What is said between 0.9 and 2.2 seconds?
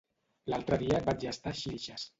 vaig estar a Xilxes.